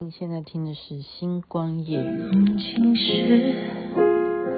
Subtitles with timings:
[0.00, 2.30] 你现在听的是《星光夜语》。
[2.56, 3.52] 其实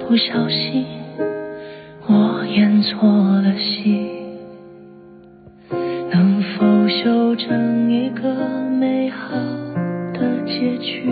[0.07, 0.85] 不小心，
[2.07, 4.11] 我演错了戏，
[6.11, 9.35] 能否修成一个美好
[10.13, 11.09] 的结局？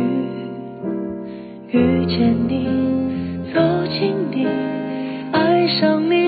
[1.70, 2.68] 遇见你，
[3.52, 4.46] 走进你，
[5.32, 6.19] 爱上你，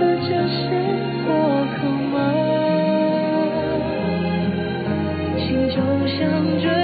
[0.00, 0.64] 的只是
[1.24, 1.30] 过
[1.76, 2.16] 客吗？
[5.38, 5.76] 心就
[6.06, 6.79] 像。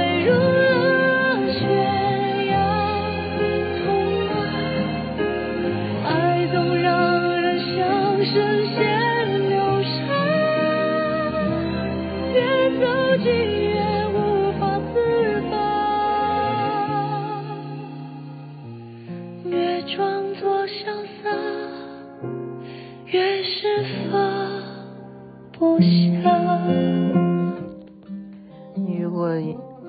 [25.59, 25.79] 如
[29.11, 29.27] 果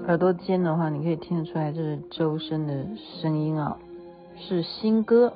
[0.08, 2.88] 耳朵尖的话，你可以听得出来，这是周深的
[3.22, 3.78] 声音啊，
[4.38, 5.34] 是新歌。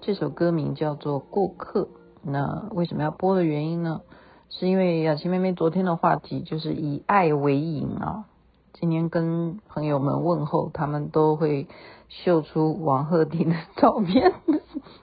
[0.00, 1.82] 这首歌名叫做《过客》。
[2.22, 4.00] 那为什么要播的原因呢？
[4.48, 8.24] 是因为雅琪妹妹昨天的话题就是以爱为营啊。
[8.72, 11.66] 今天跟朋友们问候，他们都会
[12.08, 14.32] 秀出王鹤棣的照片，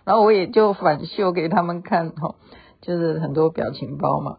[0.04, 2.34] 然后我也就反秀给他们看哈，
[2.82, 4.38] 就是很多表情包嘛。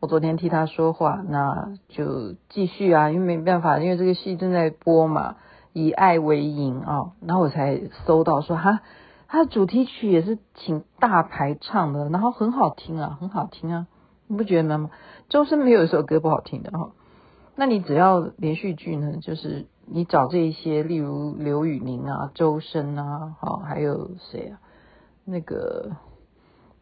[0.00, 5.36] 我昨天替他说话，那就继续啊，因为没办法，因为这个戏正在播嘛，
[5.74, 8.80] 以爱为营啊，然后我才搜到说哈，
[9.28, 13.86] 他的主题曲也是请大牌唱的，然后很好听啊，很好听啊，
[14.26, 14.90] 你不觉得吗？
[15.28, 16.92] 周深没有一首歌不好听的哈，
[17.54, 24.60] 那你只要连续剧呢，就是你找这一些，例如刘宇宁啊、周深啊，好，还有谁啊？
[25.26, 25.90] 那个。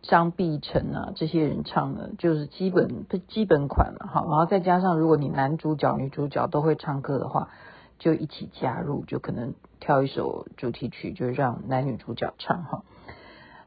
[0.08, 4.22] 张碧晨啊，这些人唱的，就是基本基本款了哈。
[4.22, 7.50] 然后再加上，如果你男主角、女主角都会唱歌的话，
[7.98, 12.82] 就一起加入，就可能挑一首主题曲，就让男女主角唱哈。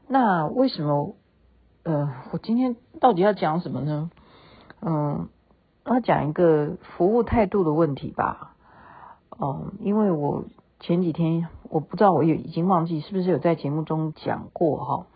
[0.08, 1.14] 那为什么？
[1.84, 4.10] 呃，我今天到底要讲什么呢？
[4.80, 5.28] 嗯，
[5.86, 8.56] 要讲一个服务态度的问题吧。
[9.40, 10.44] 嗯，因为我
[10.80, 15.06] 前几天我不知道，我也已经忘记是不是有在节目中讲过哈。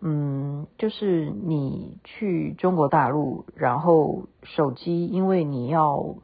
[0.00, 6.16] 嗯，就是你去中国大陆，然后手机因为你要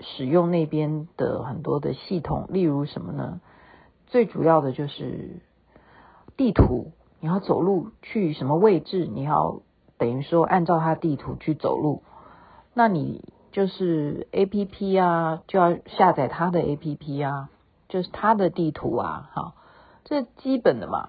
[0.00, 3.40] 使用那边的很多的系统，例如什么呢？
[4.06, 5.40] 最主要的就是
[6.36, 9.62] 地图，你要走路去什么位置，你要
[9.96, 12.02] 等于说按照它地图去走路，
[12.74, 17.48] 那你就是 APP 啊，就要下载它的 APP 啊，
[17.88, 19.54] 就是它的地图啊，好，
[20.04, 21.08] 这基本的嘛。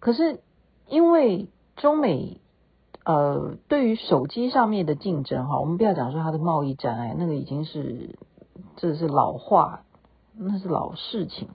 [0.00, 0.40] 可是。
[0.88, 2.40] 因为中美
[3.04, 8.18] 呃对于手机上面的竞争哈，我们不要讲说它的贸易战哎，那个已经是
[8.76, 9.82] 这是老话，
[10.36, 11.48] 那是老事情。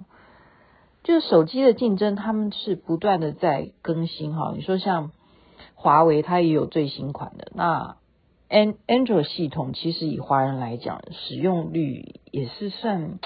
[1.03, 4.53] 就是手机的竞争，他们是不断的在更新哈。
[4.55, 5.11] 你说像
[5.73, 7.51] 华为，它也有最新款的。
[7.55, 7.97] 那
[8.49, 13.17] An Android 系统其实以华人来讲，使用率也是算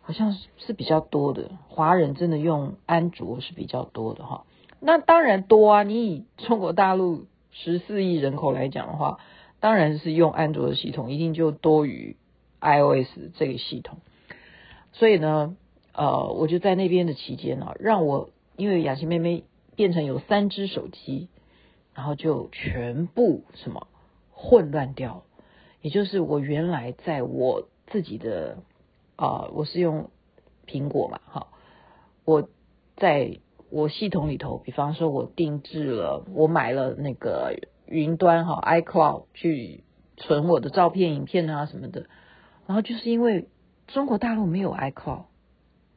[0.00, 1.50] 好像是比较多的。
[1.68, 4.44] 华人真的用安卓是比较多的哈。
[4.82, 5.82] 那当然多啊！
[5.82, 9.18] 你以中国大陆十四亿人口来讲的话，
[9.60, 12.16] 当然是用安卓的系统，一定就多于
[12.60, 13.98] iOS 这个系统。
[14.92, 15.54] 所以呢，
[15.92, 19.44] 呃，我就在那边的期间呢、啊，让我因为雅琪妹妹
[19.76, 21.28] 变成有三只手机，
[21.94, 23.86] 然后就全部什么
[24.32, 25.24] 混乱掉。
[25.82, 28.56] 也就是我原来在我自己的
[29.16, 30.08] 啊、我是用
[30.66, 31.48] 苹果嘛，哈，
[32.24, 32.48] 我
[32.96, 33.40] 在。
[33.70, 39.84] 我系统里头，比方说，我定制了，我买了那个云端哈，iCloud 去
[40.16, 42.06] 存我的照片、影片啊什么的。
[42.66, 43.48] 然后就是因为
[43.86, 45.24] 中国大陆没有 iCloud，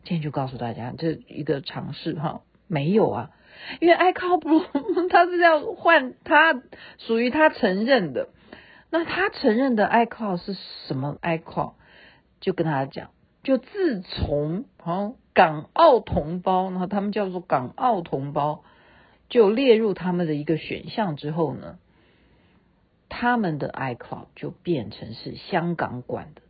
[0.03, 3.31] 今天就告诉大家这一个尝试哈，没有啊，
[3.80, 4.62] 因为 iCloud 不，
[5.09, 6.62] 他是要换他
[7.00, 8.30] 属于他承认的，
[8.92, 10.56] 那他承认的 iCloud 是
[10.88, 11.74] 什么 iCloud？
[12.39, 13.09] 就跟他讲，
[13.42, 15.15] 就自从好。
[15.33, 18.63] 港澳同胞，然后他们叫做港澳同胞，
[19.30, 21.80] 就列入他们的一个选项之后呢，
[23.09, 26.41] 他们的 iCloud 就变成是香港管的，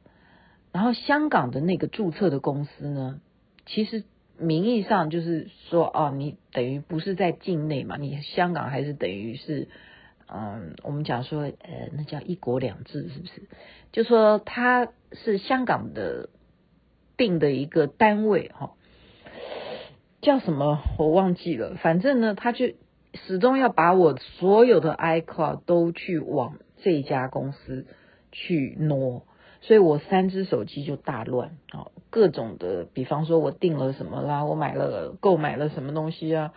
[0.72, 3.22] 然后香港的那个注册的公司呢，
[3.66, 4.04] 其实
[4.38, 9.70] 名义上就是说，哦，你等于不是在境内嘛，你香港还是等于是
[10.28, 13.44] 嗯，我们讲说，呃，那叫一国两制，是不是？
[13.92, 16.30] 就说他是香港的
[17.18, 18.72] 定的一个单位，哈，
[20.22, 21.76] 叫什么我忘记了。
[21.82, 22.74] 反正呢，他就
[23.14, 27.86] 始终要把我所有的 iCloud 都去往这家公司
[28.32, 29.24] 去挪，
[29.62, 36.54] 所以我三只手机就大乱啊，各种的，比方说我订了什么啦，我买了购买了什么东西啊，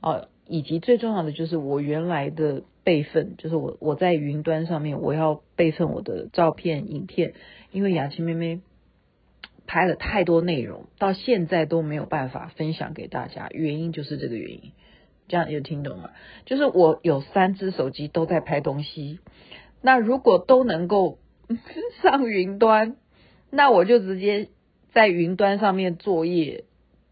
[0.00, 0.26] 啊。
[0.46, 7.32] 以及最重要的就是我原来的备份，就是我我在云端上面我要备份我的照片、影片，
[7.72, 8.60] 因为雅琪妹妹
[9.66, 14.72] 拍了太多内容，到现在都没有办法分享给大家，原因就是这个原因。
[15.28, 16.10] 这样有听懂吗？
[16.44, 19.20] 就是我有三只手机都在拍东西，
[19.80, 21.18] 那如果都能够
[22.02, 22.96] 上云端，
[23.50, 24.48] 那我就直接
[24.92, 26.64] 在云端上面作业。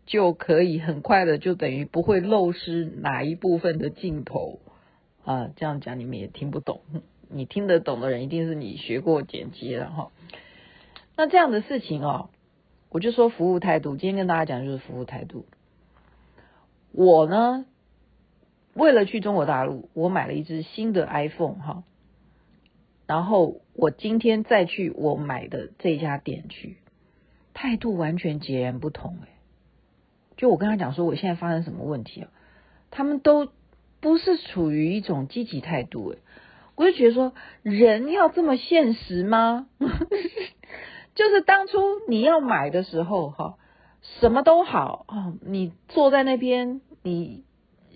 [0.05, 4.59] 就可以很快的，就等于不会漏失哪一部分的镜头
[5.25, 5.49] 啊。
[5.55, 6.83] 这样讲你们也听不懂，
[7.31, 10.11] 你听得懂的人一定是你学过剪辑了哈。
[11.17, 12.31] 那这样的事情哦，
[12.93, 13.97] 我就说服务态度。
[13.97, 15.47] 今天跟大家讲就是服务态度。
[16.93, 17.65] 我呢，
[18.75, 21.85] 为了去中国大陆，我买了一支新的 iPhone 哈，
[23.07, 26.77] 然后我今天再去我买的这家店去，
[27.55, 29.29] 态度完全截然不同哎。
[30.37, 32.29] 就我跟他讲说，我现在发生什么问题啊？
[32.91, 33.49] 他们都
[34.01, 36.19] 不是处于一种积极态度，诶，
[36.75, 39.67] 我就觉得说，人要这么现实吗？
[41.15, 41.79] 就是当初
[42.09, 43.55] 你要买的时候，哈，
[44.21, 47.45] 什么都好啊，你坐在那边，你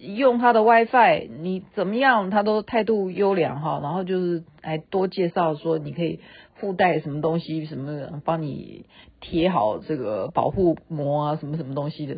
[0.01, 6.21] 用他的 WiFi，你怎么样，他都态度优良哈，然后就是还多介绍说你可以。
[6.59, 8.87] 附带什么东西什么的，帮你
[9.21, 12.17] 贴好这个保护膜啊，什么什么东西的，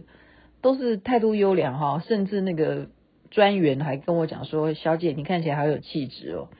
[0.62, 2.00] 都是态度优良哈。
[2.06, 2.86] 甚至那个
[3.32, 6.50] 专员还跟我讲说：“小姐，你看起来好有气质哦，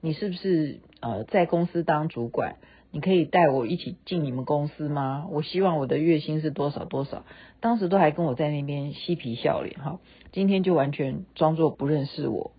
[0.00, 2.54] 你是不是呃在公司当主管？
[2.94, 5.26] 你可以带我一起进你们公司吗？
[5.30, 7.24] 我希望我的月薪是多少多少。”
[7.60, 9.98] 当时都还跟我在那边嬉皮笑脸哈，
[10.30, 12.52] 今天就完全装作不认识我，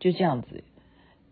[0.00, 0.64] 就这样子。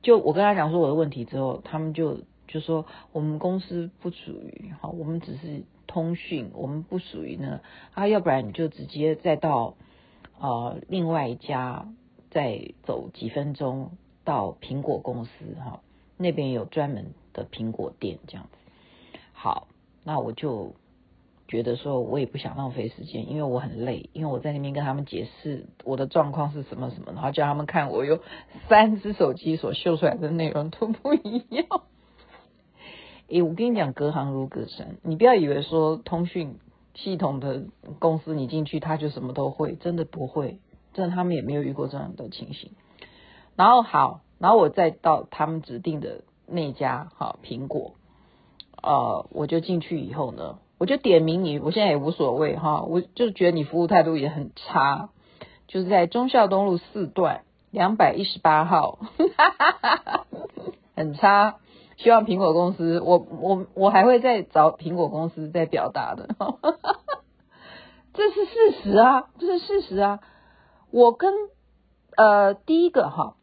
[0.02, 2.20] 就我跟他讲说我的问题之后，他们就。
[2.48, 7.60] 就说我们公司不属于哈，我们只是通讯，我们不属于呢。
[7.92, 9.74] 啊，要不然你就直接再到
[10.38, 11.88] 呃另外一家，
[12.30, 13.90] 再走几分钟
[14.24, 15.80] 到苹果公司哈，
[16.16, 17.06] 那边有专门
[17.36, 18.50] 的苹果店这样子。
[19.32, 19.68] 好，
[20.02, 20.72] 那我就
[21.46, 28.20] 觉得说我也不想浪费时间，因为我很累，因为我在那边跟他们解释我的状况是什么什么，然后叫他们看我有
[28.68, 31.66] 三只手机所秀出来的内容都不一样。
[33.28, 34.96] 诶，我跟你讲，隔行如隔山。
[35.02, 36.58] 你不要以为说通讯
[36.94, 37.64] 系统的
[37.98, 40.60] 公司你进去他就什么都会，真的不会，
[40.94, 42.70] 真的他们也没有遇过这样的情形。
[43.56, 47.94] 然后好，然后我再到他们指定的那家哈苹果，
[48.82, 55.10] 呃，我就进去以后呢，我就点名你，我现在也无所谓哈，我就觉得你服务态度也很差，
[55.66, 58.98] 就是在忠孝东路四段两百一十八号，
[59.36, 60.26] 哈哈哈，
[60.94, 61.56] 很差。
[61.98, 66.28] 希望苹果公司，我我我还会再找苹果公司再表达的，
[68.12, 70.20] 这是事实啊，这是事实啊。
[70.90, 71.32] 我跟
[72.14, 73.36] 呃第一个哈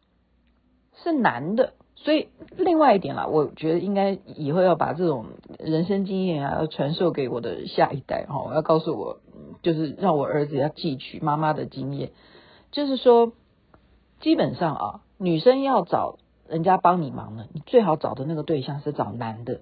[1.03, 1.73] 是男的，
[2.03, 2.27] 所以
[2.57, 5.25] 另外一点啦，我觉得应该以后要把这种
[5.57, 9.19] 人生经验啊要传授给我的下一代哈，我要告诉我，
[9.61, 12.11] 就是让我儿子要汲取妈妈的经验，
[12.71, 13.33] 就是说
[14.21, 16.19] 基本上啊，女生要找。
[16.49, 19.61] 人家帮你忙呢，你最好找的那个对象是找男的。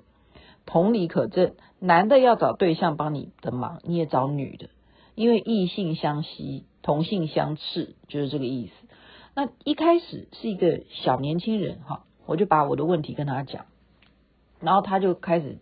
[0.65, 4.67] 同理可证，男的要找对象帮你的忙，你也找女的，
[5.15, 8.73] 因为异性相吸，同性相斥，就是这个意思。
[9.35, 13.65] 那一开始是一个小年轻人哈，我就把我的问题跟他讲，
[14.59, 15.57] 然后他就开始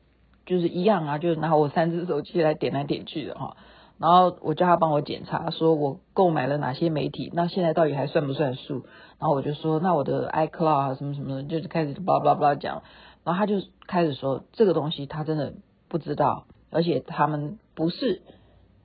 [0.45, 3.57] 就是一样啊，就拿我三只手机来点来点去的哈。
[3.97, 8.85] 然后我叫他帮我检查，说我购买了哪些媒体，那现在到底还算不算数？
[9.19, 12.81] 然后我就说，那我的 iCloud 啊什么什么的，就是开始叭叭叭讲。
[13.25, 13.55] 然后他就
[13.87, 15.53] 开始说，这个东西他真的
[15.89, 18.21] 不知道，而且他们不是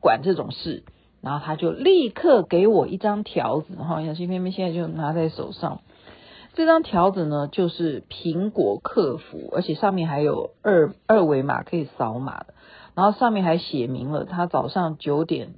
[0.01, 0.83] 管这种事。
[1.21, 5.81] 然后他就立刻给我一张条子，哈，小新妹妹现在就拿在手上。
[6.55, 12.55] 这张条子呢，就是苹果客服，而且上面还有二二维码可以扫码的。
[12.95, 15.55] 然后上面还写明了，他早上九点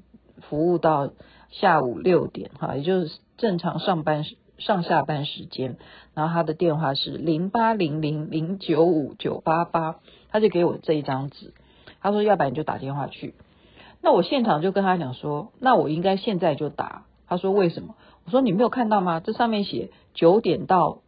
[0.49, 1.11] 服务到
[1.51, 4.25] 下午六点，哈，也就是正常上班
[4.57, 5.77] 上下班时间。
[6.15, 9.97] 然后他的电话是零八零零零九五九八八，
[10.31, 11.53] 他就给我这一张纸，
[12.01, 13.35] 他说要不然你就打电话去。
[14.01, 17.03] 那我现场就跟他讲说，那我应该现在就打。
[17.29, 17.97] 他说为什么？
[18.27, 19.21] 我说你没有看到吗？
[19.21, 20.99] 这上面写九点到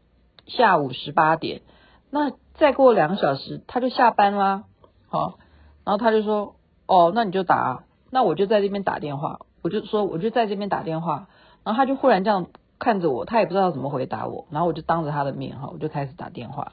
[0.46, 1.62] 下午十八点，
[2.10, 4.62] 那再过两个小时他就下班啦，
[5.08, 5.38] 好，
[5.84, 6.54] 然后他就说，
[6.86, 11.26] 哦，那你就打，那我就在这边打电话，我就说我就在这边打电话，
[11.64, 12.46] 然后他就忽然这样
[12.78, 16.70] 看着我，他也不知道怎么回答我，然后我就当着他的面哈，我就开始打电话，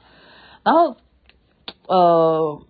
[0.62, 0.94] 然后
[1.88, 2.62] 呃，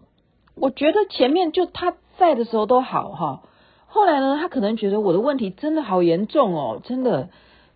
[0.55, 3.43] 我觉得前面就他在的时候都好哈，
[3.87, 7.29] 后来呢，他可能觉得我的问题真的好严重哦，真的。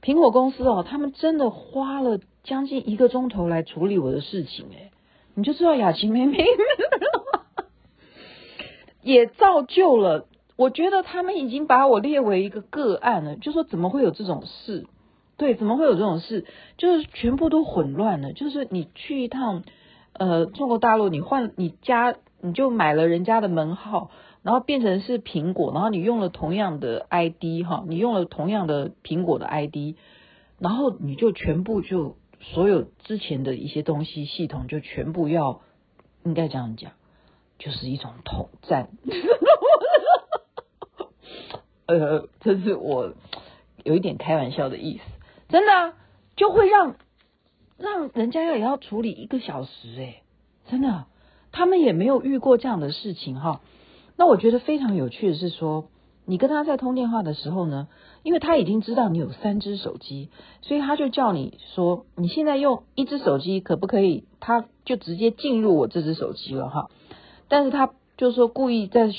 [0.02, 4.90] 苹果公司哦，他们真的花了将近一个钟头来处理我的事情，哎，
[5.34, 6.44] 你就知道雅琪妹妹
[9.02, 10.26] 也造就了。
[10.56, 14.86] 我觉得他们已经把我列为一个个案了，就说怎么会有这种事？
[15.36, 16.44] 对，怎么会有这种事？
[16.76, 18.34] 就是全部都混乱了。
[18.34, 19.64] 就是你去一趟
[20.12, 24.10] 呃中国大陆，你换你家，你就买了人家的门号。
[24.42, 29.96] 然后变成是苹果，然后你用了同样的 ID 哈，你用了同样的苹果的 ID，
[30.58, 35.60] 然后你就全部就所有之前的一些东西系统就全部要
[36.24, 36.92] 应该这样讲，
[37.58, 38.88] 就是一种统战。
[41.86, 43.12] 呃，这是我
[43.84, 45.02] 有一点开玩笑的意思，
[45.48, 45.94] 真的，
[46.36, 46.94] 就会让
[47.76, 50.22] 让人家要也要处理一个小时哎，
[50.70, 51.06] 真的，
[51.52, 53.60] 他们也没有遇过这样的事情哈。
[54.20, 55.86] 那我觉得非常有趣的是说，
[56.26, 57.88] 你跟他在通电话的时候呢，
[58.22, 60.28] 因为他已经知道你有三只手机，
[60.60, 64.24] 所以他就叫你说，你现在用一只手机可不可以？
[64.38, 66.90] 他就直接进入我这只手机了哈。
[67.48, 69.10] 但是他就说故意在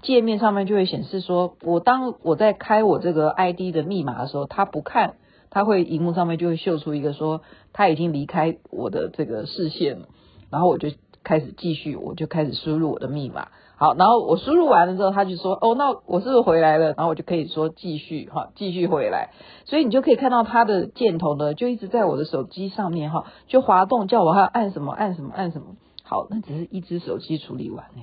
[0.00, 5.16] 界面上面就会显示说，我当我在开我这个 ID 的密码的时候，他不看，
[5.50, 7.42] 他会荧幕上面就会秀出一个说
[7.74, 10.08] 他已经离开我的这个视线了，
[10.48, 10.88] 然后我就
[11.22, 13.48] 开始继续，我就开始输入我的密码。
[13.78, 19.32] 好，然后我输入完了之后，他就说：“哦，那我是不是回来了？”然后我就可以说继续哈，继续回来。
[19.66, 25.76] 所以你就可以看到他的箭头呢，就一直在我的手机上面哈，就滑动，叫我还要按什么按什么按什么。
[26.04, 28.02] 好，那只是一只手机处理完呢，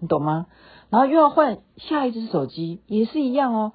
[0.00, 0.46] 你懂吗？
[0.90, 3.72] 然后又要换下一只手机，也是一样哦。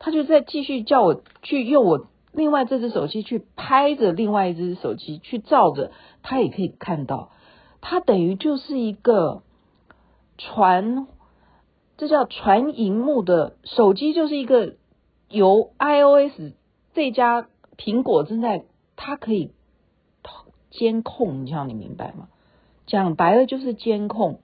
[0.00, 5.92] 他就在继续叫我去用我另外这只手机去拍着另外一只手机去照着，
[6.24, 7.30] 他也可以看到。
[7.80, 9.42] 他等于就是一个。
[10.38, 11.06] 传，
[11.98, 14.76] 这叫传萤幕的手机，就是一个
[15.28, 16.54] 由 iOS
[16.94, 18.64] 这家苹果正在，
[18.96, 19.52] 它可以
[20.70, 22.28] 监控，你这样你明白吗？
[22.86, 24.40] 讲白了就是监控，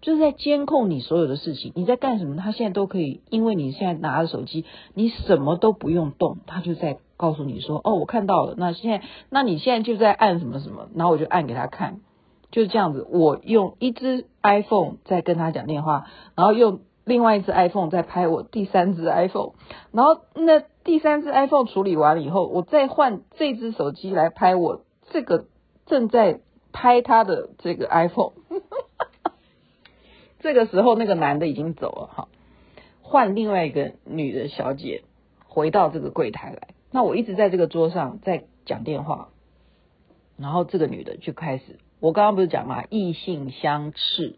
[0.00, 4.64] 就是在监控你所有的事情，你在干什么，它现在都可以，因为你现在拿着手机，
[4.94, 12.00] 你什么都不用动，它就在告诉你说，哦，我看到了，那现在，那你现在就在按什么什么，然后我就按给他看。
[12.54, 16.06] 就是这样子，我用一只 iPhone 在跟他讲电话，
[16.36, 19.54] 然后用另外一只 iPhone 在拍我第三只 iPhone，
[19.90, 25.46] 然后那第三只 iPhone 处理完了以后，我再换这只手机来拍我这个
[25.86, 26.42] 正在
[26.72, 28.34] 拍他的这个 iPhone。
[30.38, 32.28] 这个时候那个男的已经走了哈，
[33.02, 35.02] 换另外一个女的小姐
[35.48, 39.30] 回到这个柜台来，那我一直在这个桌上在讲电话，
[40.36, 41.80] 然后这个女的就开始。
[42.04, 44.36] 我刚刚不是讲嘛，异性相斥，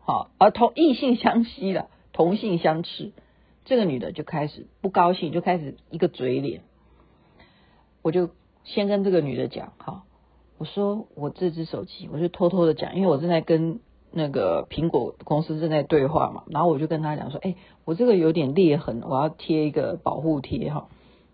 [0.00, 3.12] 好，而同异性相吸了，同性相斥，
[3.64, 6.62] 这个女的就开始不高兴，就开始一个嘴脸。
[8.02, 8.30] 我就
[8.64, 10.02] 先跟这个女的讲，好，
[10.58, 13.78] 我说我这只手机，我就偷偷的讲，因为我正在跟
[14.10, 17.54] 那个苹果公司正在对话嘛，然后我就跟他讲说，哎，
[17.84, 20.88] 我这个有点裂痕，我要贴一个保护贴哈。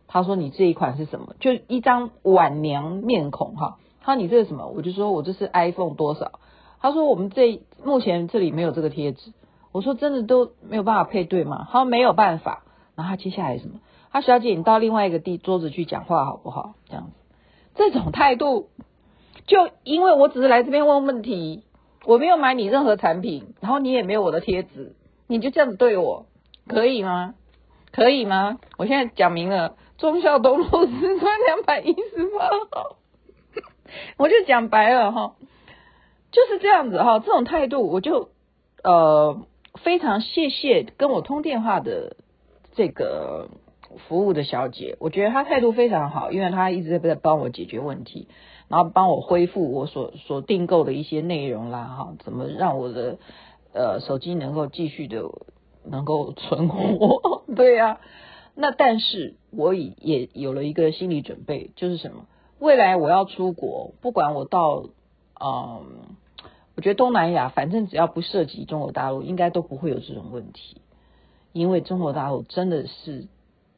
[0.07, 1.35] 他说你这一款是什么？
[1.41, 3.79] 就一张晚娘面孔哈。
[4.01, 4.67] 他说你这是什么？
[4.67, 6.41] 我就说我这是 iPhone 多少？
[6.81, 9.33] 他说我们这目前这里没有这个贴纸。
[9.73, 11.69] 我说真的都没有办法配对吗？
[11.71, 12.65] 他说没有办法。
[12.97, 13.81] 然后他接下来什么？
[14.13, 16.75] 他小姐你到另外一个地桌子去讲话好不好？
[16.89, 17.13] 这样子，
[17.77, 18.69] 这种态度，
[19.47, 21.63] 就因为我只是来这边问问题，
[22.05, 24.97] 我没有买你任何产品，然后你也没有我的贴纸，
[25.29, 26.27] 你就这样子对我，
[26.67, 27.35] 可以吗？
[27.93, 28.59] 可以吗？
[28.77, 32.97] 我现在讲明了，忠孝东路四段两百一十八号。
[34.17, 35.35] 我就讲白了哈，
[36.31, 38.31] 就是这样子哈，这种态度我就
[38.83, 39.43] 呃
[39.83, 42.17] 非常谢谢跟我通电话的
[42.75, 43.49] 这个
[44.09, 48.29] 服务的小姐，我觉得她态度非常好，因为她一直在在帮我解决问题，
[48.69, 53.19] 然后帮我恢复我所所订购的一些内容啦哈，怎么让我的
[53.73, 55.25] 呃手机能够继续的
[55.85, 57.43] 能够存活？
[57.57, 58.01] 对呀、
[58.55, 62.27] 那但是我也也有了一个心理准备，就是什么？
[62.61, 64.85] 未来我要出国，不管我到，
[65.43, 65.87] 嗯，
[66.77, 70.77] 我觉得东南亚，反正只要不涉及中国大陆，应该都不会有这种问题，
[71.55, 73.29] 因为中国大陆真的是，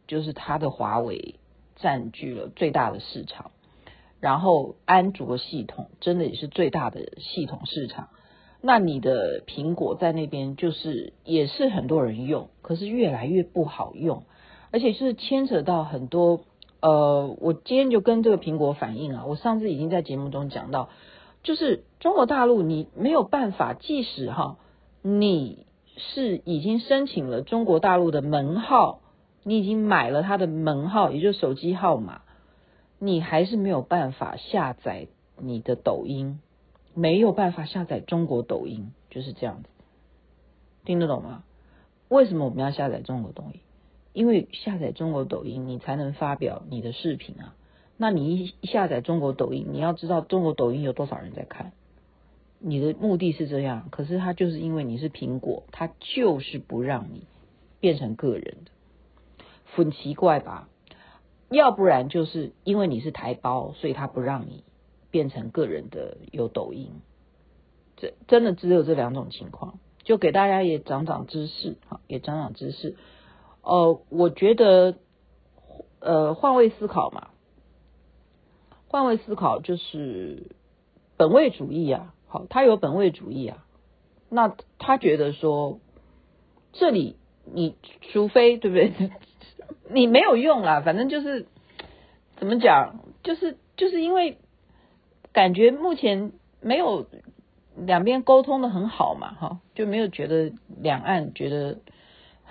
[0.08, 1.36] 就是它的华为
[1.76, 3.52] 占据了最大的市场，
[4.18, 8.08] 然后安卓系统真的也是最大的系统市场。
[8.60, 14.24] 那你的苹果在那边就是也是很多人用，可是越来越不好用，
[14.72, 16.40] 而且是牵扯到很多。
[16.82, 20.90] 呃，我今天就跟这个苹果反映啊，我上次已经在节目中讲到，
[21.42, 24.58] 就是中国大陆你没有办法，即使哈
[25.00, 25.64] 你
[25.96, 29.00] 是已经申请了中国大陆的门号，
[29.44, 32.20] 你已经买了他的门号，也就是手机号码，
[32.98, 35.06] 你还是没有办法下载
[35.38, 36.40] 你的抖音。
[36.94, 39.68] 没有办法下载中国抖音，就是这样子，
[40.84, 41.42] 听得懂吗？
[42.10, 43.60] 为什么我们要下载中国抖音？
[44.12, 47.54] 因为下载中国抖音，你才能发表你的视频啊。
[47.97, 51.73] 那你一下载中国抖音，你要知道中国抖音有多少人在看。
[52.59, 57.26] 你的目的是这样，可是它就是因为你是苹果，它就是不让你
[57.81, 60.69] 变成个人的，很奇怪吧？
[61.50, 64.64] 要不然就是因为你是台胞，所以它不让你。
[65.11, 66.88] 变成个人的有抖音，
[67.99, 72.97] 这真的只有这两种情况，就给大家也长长知识，哈，也长长知识。
[73.62, 74.97] 呃，我觉得，
[76.00, 77.28] 呃，换位思考嘛，
[78.88, 80.50] 换位思考就是
[81.16, 83.64] 本位主义啊，好，他有本位主义啊，
[84.28, 85.81] 那他觉得说，
[86.73, 87.76] 这里你
[88.12, 89.11] 除非对不对？
[89.90, 91.47] 你没有用啦，反正就是
[92.37, 94.38] 怎么讲，就是就是因为。
[95.35, 97.07] 感觉目前没有
[97.75, 101.78] 两边沟通的很好嘛，哈，就没有觉得两岸觉得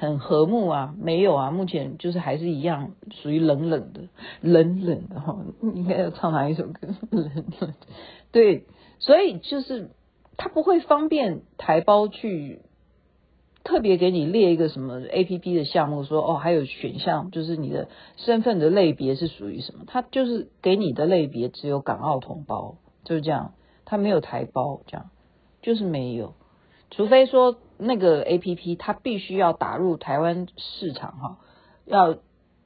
[0.02, 4.02] 很和睦啊，没有啊，目前就是还是一样，属于冷冷的，
[4.42, 6.88] 冷冷的哈，应该要唱哪一首歌？
[7.12, 7.74] 冷冷的，
[8.32, 8.66] 对，
[8.98, 9.92] 所以就是
[10.38, 12.62] 他不会方便台胞去。
[13.64, 19.84] 特别给你列一个什么 APP 的项目，说哦，还有选项，就是你的身份的类别是属于什么？
[19.86, 23.54] 他就是给你的类别只有港澳同胞，就是这样，
[23.86, 25.12] 他没有台胞，这样
[25.62, 26.34] 就是没有，
[26.90, 31.38] 除非说那个 APP 它必须要打入台湾市场哈，
[31.86, 32.18] 要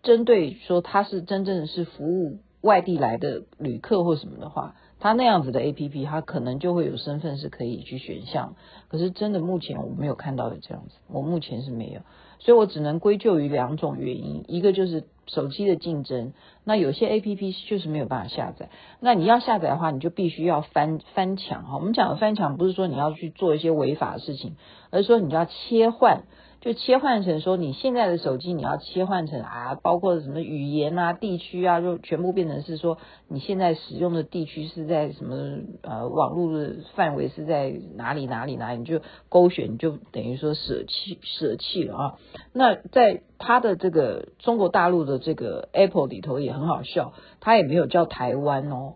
[0.04, 4.75] 针对说它是真正是服务外地来的旅客或什么的话。
[5.06, 8.56] 他那样子的 APP，他可能就会有身份是可以去选项，
[8.88, 12.02] 可是真的目前我没有看到有这样子，我目前是没有，
[12.39, 21.65] 所以我只能归咎于两种原因，一个就是手机的竞争，那有些 APP 就是没有办法下载，那你要下载的话，你就必须要翻翻墙。
[21.65, 24.56] 哈，我们讲的翻墙不是说你要去做一些违法的事情，
[24.89, 26.24] 而是说你就要切换。
[26.65, 32.97] 就切换成说，你现在的手机你要切换成啊，包括什么语言啊、地区啊，就全部变成是说，
[33.28, 38.99] 你现在使用的地区是在什么呃网络的范围是在哪里哪里哪里，你就
[39.30, 42.15] 勾选，你就等于说舍弃舍弃了啊。
[42.51, 48.95] 那在它的这个中国大陆的这个 Apple 里头也很好笑，它也没有叫台湾哦，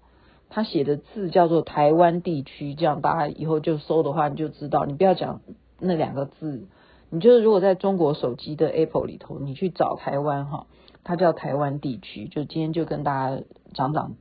[0.50, 5.42] 它写的字叫做台湾地区，这样大家以后就搜的话，你就知道，你不要讲
[5.80, 6.68] 那两个字。
[7.12, 10.68] 你就是如果在中国手机的 Apple 里头，你去找台湾哈，
[11.04, 12.28] 它叫台湾地区。
[12.28, 13.44] 就今天就跟大家
[13.74, 14.16] 长长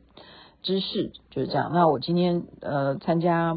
[0.62, 1.70] 知识，就是这样。
[1.72, 3.57] 那我今天呃参加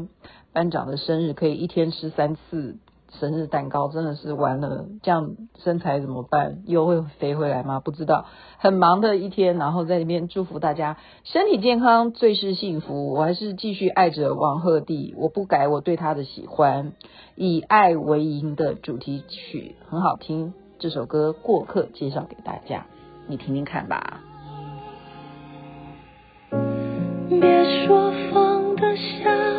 [0.52, 2.76] 班长的生日，可以一天吃三次。
[3.20, 6.62] 生日蛋糕真的是完了，这样身材怎么办？
[6.66, 7.80] 又会肥回来吗？
[7.80, 8.26] 不知道。
[8.58, 13.12] 很忙的一天，然后在里面祝福大家身体健康，最是幸福。
[13.12, 16.92] 我还是继续爱着王鹤棣，我不改我对他的喜欢。
[17.36, 22.86] 以爱为营的主题曲很好听，这首歌过客介绍给大家，
[23.26, 24.20] 你听听看吧。
[27.28, 29.51] 别说放得下。